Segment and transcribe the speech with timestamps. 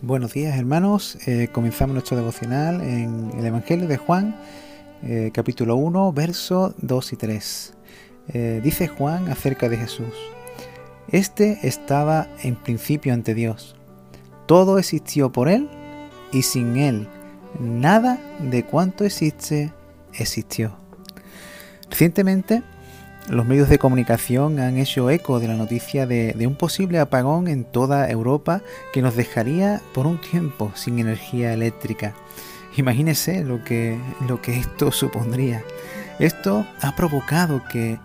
[0.00, 4.36] Buenos días hermanos, eh, comenzamos nuestro devocional en el Evangelio de Juan,
[5.02, 7.74] eh, capítulo 1, versos 2 y 3.
[8.28, 10.14] Eh, dice Juan acerca de Jesús,
[11.08, 13.74] Este estaba en principio ante Dios,
[14.46, 15.68] todo existió por Él
[16.30, 17.08] y sin Él
[17.58, 19.72] nada de cuanto existe
[20.12, 20.76] existió.
[21.90, 22.62] Recientemente,
[23.30, 27.64] los medios de comunicación han hecho eco de la noticia de, un posible apagón en
[27.64, 28.62] toda Europa
[28.92, 32.14] que nos dejaría por un tiempo sin energía eléctrica.
[32.76, 35.62] Imagínese lo que, lo que esto supondría.
[36.18, 37.98] Esto ha provocado que,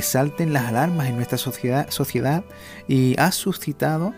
[0.00, 2.44] salten las alarmas en nuestra sociedad, sociedad
[2.86, 4.14] y ha suscitado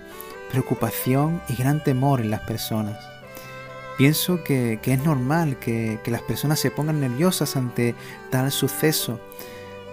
[0.51, 2.98] preocupación y gran temor en las personas.
[3.96, 7.95] Pienso que, es normal que, que las personas se pongan nerviosas ante
[8.30, 9.18] tal suceso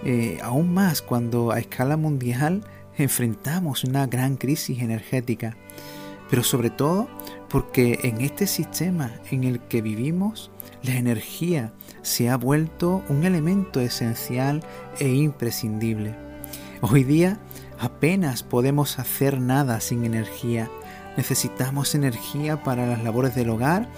[0.03, 2.63] eh, aún más cuando a escala mundial
[2.97, 5.57] enfrentamos una gran crisis energética,
[6.29, 7.07] pero sobre todo
[7.49, 10.51] porque en este sistema en el que vivimos,
[10.83, 14.63] la energía se ha vuelto un elemento esencial
[14.99, 16.15] e imprescindible.
[16.81, 17.39] Hoy día
[17.79, 20.69] apenas podemos hacer nada sin energía.
[21.17, 23.89] Necesitamos energía para las labores del hogar,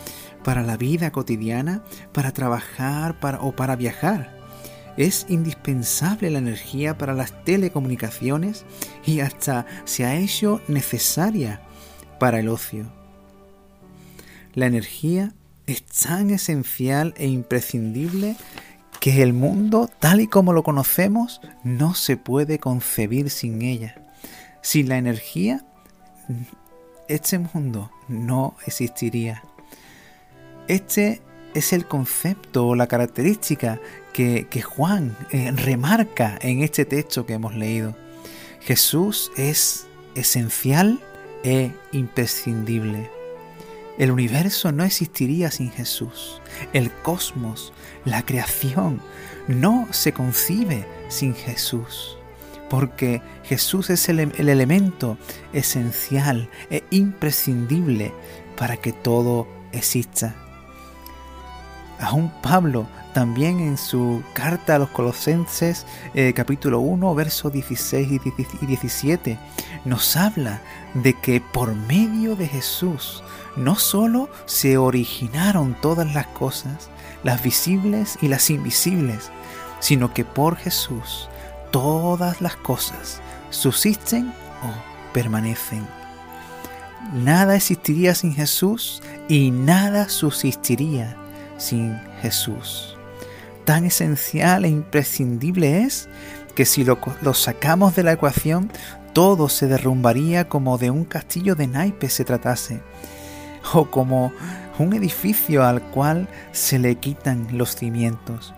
[0.43, 4.40] para la vida cotidiana, para trabajar o para viajar.
[4.97, 8.65] Es indispensable la energía para las telecomunicaciones
[9.05, 11.61] y hasta se ha hecho necesaria
[12.19, 12.91] para el ocio.
[14.53, 15.33] La energía
[15.65, 18.35] es tan esencial e imprescindible
[18.99, 23.95] que el mundo tal y como lo conocemos no se puede concebir sin ella.
[24.61, 25.65] Sin la energía,
[27.07, 29.43] este mundo no existiría.
[30.67, 31.21] Este
[31.53, 33.79] es el concepto o la característica
[34.13, 37.95] que, Juan eh, remarca en este texto que hemos leído.
[38.61, 40.99] Jesús es esencial
[41.43, 43.09] e imprescindible.
[43.97, 46.41] El universo no existiría sin Jesús.
[46.73, 47.73] El cosmos,
[48.05, 49.01] la creación,
[49.47, 52.17] no se concibe sin Jesús.
[52.69, 55.17] Porque Jesús es el elemento
[55.51, 58.13] esencial e imprescindible
[58.55, 60.35] para que todo exista.
[62.01, 65.85] Aún Pablo también en su carta a los Colosenses
[66.15, 68.21] eh, capítulo 1 versos 16
[68.61, 69.37] y 17
[69.85, 70.61] nos habla
[70.95, 73.23] de que por medio de Jesús
[73.55, 76.89] no solo se originaron todas las cosas,
[77.23, 79.29] las visibles y las invisibles,
[79.79, 81.29] sino que por Jesús
[81.71, 84.29] todas las cosas subsisten
[84.63, 85.85] o permanecen.
[87.13, 91.17] Nada existiría sin Jesús y nada subsistiría
[91.61, 92.97] sin Jesús.
[93.65, 96.09] Tan esencial e imprescindible es
[96.55, 96.97] que si lo,
[97.33, 98.71] sacamos de la ecuación,
[99.13, 102.81] todo se derrumbaría como de un castillo de naipes se tratase,
[103.73, 104.33] o como
[104.79, 108.53] un edificio al cual se le quitan los cimientos.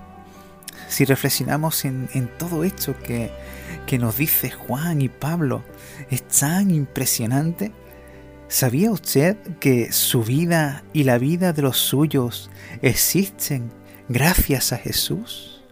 [0.88, 3.32] Si reflexionamos en, todo esto que,
[3.86, 5.64] que nos dice Juan y Pablo,
[6.10, 7.72] es tan impresionante
[8.54, 12.52] ¿Sabía usted que su vida y la vida de los suyos
[12.84, 13.72] existen
[14.10, 15.64] gracias a Jesús?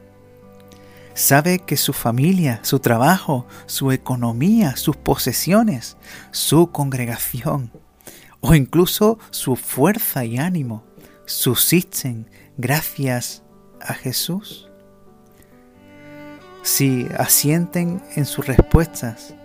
[1.14, 5.96] ¿Sabe que su familia, su trabajo, su economía, sus posesiones,
[6.32, 7.72] su congregación
[8.40, 10.84] o incluso su fuerza y ánimo
[11.28, 13.44] subsisten gracias
[13.80, 14.72] a Jesús?
[16.64, 19.36] Si asienten en sus respuestas,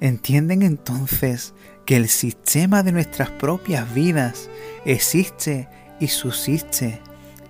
[0.00, 4.48] ¿entienden entonces que el sistema de nuestras propias vidas
[4.84, 5.68] existe
[6.00, 7.00] y subsiste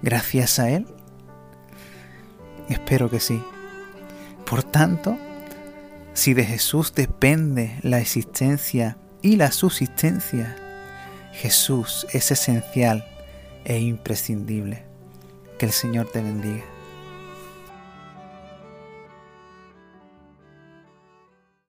[0.03, 0.87] gracias a Él?
[2.69, 3.43] Espero que sí.
[4.49, 5.17] Por tanto,
[6.13, 10.57] si de Jesús depende la existencia y la subsistencia,
[11.33, 13.05] Jesús es esencial
[13.65, 14.85] e imprescindible.
[15.59, 16.74] Que el Señor te bendiga.